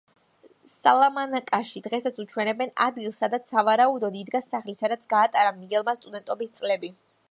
სალამანკაში 0.69 1.83
დღესაც 1.89 2.17
უჩვენებენ 2.25 2.73
ადგილს, 2.87 3.21
სადაც 3.25 3.53
სავარაუდოდ 3.55 4.21
იდგა 4.25 4.45
სახლი, 4.49 4.79
სადაც 4.85 5.09
გაატარა 5.17 5.57
მიგელმა 5.63 6.01
სტუდენტობის 6.03 6.61
წლები. 6.61 6.97